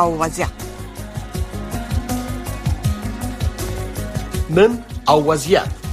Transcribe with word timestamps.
او 0.00 0.18
وضعیت 0.18 0.48
من 4.50 4.78
او 5.08 5.26
وضعیت 5.32 5.85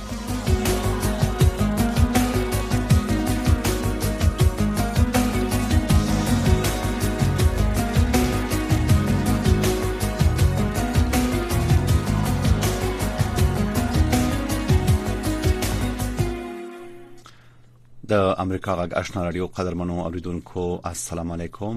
امریکا 18.43 18.73
غږ 18.77 18.91
آشنا 18.99 19.21
رادیو 19.23 19.45
قدرمنو 19.57 19.93
اوریدونکو 20.05 20.63
السلام 20.89 21.29
علیکم 21.31 21.75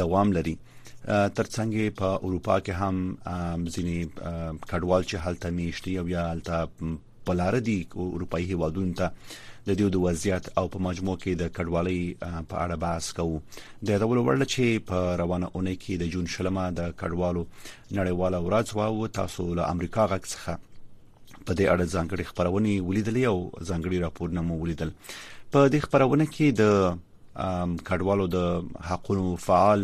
دوام 0.01 0.33
لري 0.39 0.55
ترڅنګ 0.69 1.99
په 2.01 2.09
اروپا 2.29 2.59
کې 2.69 2.73
هم 2.81 3.67
ځینی 3.75 3.99
کډوال 4.69 5.03
چې 5.11 5.17
حالت 5.25 5.47
میشتي 5.59 5.99
او 5.99 6.09
یا 6.09 6.27
حالت 6.27 6.51
پلار 7.29 7.59
دي 7.69 7.79
اروپאי 7.97 8.45
هیوادونو 8.55 8.95
ته 8.95 9.11
د 9.69 9.71
دې 9.79 9.87
د 9.93 9.97
وضعیت 10.07 10.45
او 10.59 10.65
په 10.73 10.79
مجموع 10.87 11.15
کې 11.23 11.33
د 11.39 11.45
کډوالۍ 11.57 12.01
په 12.51 12.55
اړه 12.65 12.77
بحث 12.85 13.07
کوو 13.19 13.39
د 13.85 13.87
یادولو 13.95 14.21
وړ 14.27 14.37
چې 14.55 14.65
په 14.91 14.99
روانه 15.23 15.47
اونۍ 15.55 15.77
کې 15.85 15.95
د 15.97 16.05
جون 16.13 16.27
شلمه 16.35 16.65
د 16.79 16.81
کډوالو 17.01 17.43
نړیواله 17.99 18.39
ورځ 18.47 18.67
واو 18.79 19.09
تاسو 19.21 19.43
له 19.59 19.63
امریکا 19.73 20.03
غږ 20.13 20.23
څخه 20.35 20.53
په 21.47 21.53
دې 21.59 21.65
اړه 21.73 21.87
ځانګړي 21.95 22.25
خبرونه 22.31 22.73
ولیدلې 22.89 23.25
او 23.33 23.39
ځانګړي 23.69 23.99
راپورونه 24.05 24.41
مو 24.49 24.55
ولیدل 24.63 24.91
په 25.53 25.61
دې 25.73 25.79
خبرونه 25.87 26.25
کې 26.35 26.47
د 26.61 26.63
کډوالو 27.87 28.27
د 28.35 28.71
حقوقو 28.91 29.35
فعال 29.47 29.83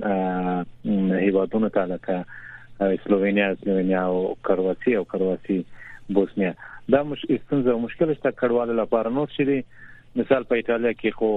هیوادونو 1.23 1.69
ته 1.77 1.89
لکه 1.93 2.93
سلووینیا 3.03 3.47
سلووینیا 3.63 4.03
او 4.13 4.17
کرواسی 4.49 4.95
او 4.99 5.03
کرواسی 5.13 5.59
بوسنیا 6.17 6.51
دا 6.95 7.01
مش 7.11 7.25
استنزه 7.37 7.77
مشکل 7.85 8.13
شته 8.19 8.33
کډوال 8.41 8.75
لپاره 8.81 9.15
نور 9.19 9.33
شي 9.37 9.59
مثال 10.21 10.49
په 10.51 10.61
ایتالیا 10.61 10.93
کې 11.01 11.21
خو 11.21 11.31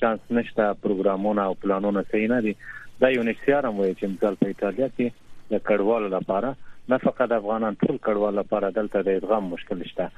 چانس 0.00 0.20
نشته 0.30 0.66
پروګرامونه 0.82 1.42
او 1.50 1.54
پلانونه 1.64 2.02
صحیح 2.12 2.28
نه 2.28 2.40
دي 2.46 2.56
دا 3.02 3.08
یونیسیار 3.14 3.66
هم 3.68 3.80
وایي 3.80 3.94
چې 4.00 4.12
مثال 4.12 4.34
په 4.42 4.46
ایتالیا 4.52 4.86
کې 4.98 5.56
د 5.56 5.62
کډوالو 5.70 6.08
لپاره 6.16 6.52
نه 6.92 6.98
فقط 7.04 7.32
افغانان 7.36 7.76
ټول 7.84 7.96
کډوالو 8.08 8.38
لپاره 8.40 8.70
دلته 8.78 9.02
د 9.08 9.18
ادغام 9.20 9.48
مشکل 9.54 9.82
شته 9.90 10.08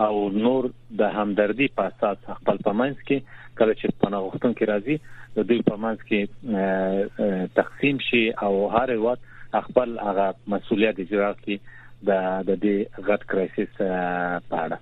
او 0.05 0.13
نور 0.45 0.67
د 1.01 1.11
همدردی 1.17 1.67
په 1.75 1.91
اساس 1.91 2.23
خپل 2.37 2.57
پمنځ 2.67 3.05
کې 3.09 3.43
کله 3.59 3.73
چې 3.79 3.99
پناه 4.05 4.23
غوښتن 4.27 4.55
کې 4.57 4.65
راځي 4.71 4.95
د 5.35 5.39
دوی 5.49 5.61
پمنځ 5.67 6.07
کې 6.07 7.53
تقسیم 7.61 7.99
شي 8.07 8.23
او 8.47 8.51
هر 8.77 8.95
وخت 9.03 9.29
خپل 9.67 9.93
هغه 10.07 10.25
مسولیت 10.55 10.99
اجرا 11.05 11.29
کوي 11.43 11.57
د 11.67 12.25
د 12.49 12.57
دې 12.65 13.05
غټ 13.11 13.21
کرایسس 13.33 13.69
په 13.83 14.63
اړه 14.63 14.81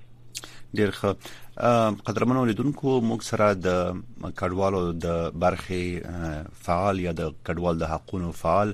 ډیر 0.79 0.91
ښه 0.99 1.09
قدرمنو 2.09 2.43
لیدونکو 2.49 2.89
موږ 3.09 3.19
سره 3.29 3.47
د 3.65 4.29
کډوالو 4.41 4.81
د 5.05 5.17
برخې 5.43 5.83
فعال 6.67 6.95
یا 7.05 7.11
د 7.19 7.23
کډوال 7.49 7.75
د 7.81 7.85
حقوقو 7.93 8.31
فعال 8.43 8.73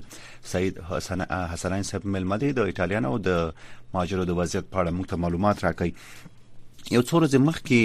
سید 0.52 0.74
حسن 0.92 1.22
حسنین 1.54 1.82
صاحب 1.90 2.06
ملمدي 2.16 2.50
د 2.60 2.70
ایتالیانو 2.72 3.12
د 3.30 3.68
ماجرو 3.96 4.24
د 4.30 4.38
وضعیت 4.42 4.70
په 4.72 4.80
اړه 4.80 4.96
موږ 4.96 5.06
ته 5.12 5.22
معلومات 5.26 5.64
راکړي 5.66 5.92
یو 6.96 7.02
څو 7.08 7.12
ورځې 7.20 7.38
مخکې 7.48 7.82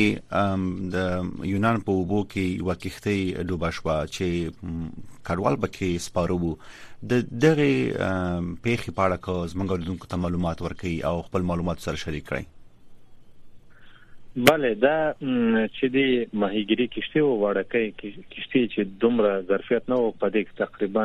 د 0.98 1.46
یونان 1.55 1.77
په 1.88 1.91
وبو 2.00 2.20
کې 2.32 2.46
یو 2.62 2.75
کښته 2.86 3.46
ډوبه 3.51 3.70
شو 3.77 4.00
چې 4.15 5.22
کاروال 5.29 5.55
بکې 5.63 5.89
سپارو 6.08 6.38
وو 6.43 6.51
د 7.12 7.13
دغه 7.46 7.72
پیخي 8.63 8.91
پاړه 8.98 9.17
کوز 9.27 9.55
منګل 9.62 9.88
دونکو 9.91 10.10
ته 10.12 10.22
معلومات 10.25 10.62
ورکړي 10.67 11.08
او 11.12 11.15
خپل 11.29 11.50
معلومات 11.51 11.84
سره 11.88 12.01
شریک 12.05 12.27
کړي 12.32 12.50
بله 14.36 14.70
دا 14.82 15.13
چې 15.18 15.86
د 15.96 15.98
ماهیګری 16.44 16.86
کشته 16.94 17.20
او 17.25 17.34
وړکې 17.34 18.24
کشته 18.36 18.62
چې 18.75 18.96
دومره 19.04 19.34
ظرفیت 19.52 19.92
نه 19.94 19.98
و 20.04 20.08
په 20.24 20.34
دې 20.36 20.58
تقریبا 20.62 21.04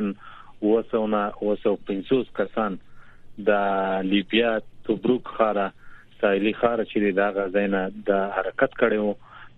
وسونه 0.68 1.20
وسو 1.48 1.72
500 1.90 2.22
کسان 2.38 2.78
د 3.50 4.06
لیبیا 4.12 4.54
توبروک 4.86 5.28
خاره 5.40 5.66
ساحلي 6.24 6.54
خاره 6.62 6.88
چې 6.92 7.14
دا 7.20 7.28
غزاینه 7.40 7.82
د 8.08 8.24
حرکت 8.38 8.78
کړو 8.84 9.12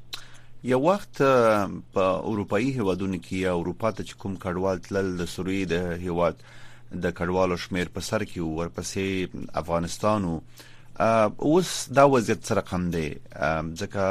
یو 0.69 0.80
وخت 0.82 1.17
په 1.17 1.69
اروپאי 2.00 2.71
هیوادونو 2.74 3.19
کې 3.19 3.36
یا 3.43 3.54
اروپا 3.60 3.89
ته 4.00 4.15
کوم 4.24 4.34
کډوال 4.41 4.82
تلل 4.88 5.08
د 5.21 5.30
سوریې 5.36 5.69
د 5.71 5.88
هیواد 6.02 6.41
د 7.06 7.13
کډوالو 7.19 7.56
شمیر 7.63 7.89
په 7.93 8.02
سر 8.08 8.26
کې 8.32 8.41
ورپسې 8.60 9.47
افغانستان 9.62 10.28
او 10.32 10.36
اوس 11.52 11.71
دا 12.00 12.04
وضعیت 12.15 12.43
سره 12.50 12.63
کم 12.71 12.86
دی 12.95 13.02
ځکه 13.82 14.04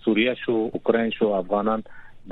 سوریا 0.05 0.35
شو 0.45 0.57
اوکرين 0.79 1.11
شو 1.19 1.33
افغانان 1.39 1.83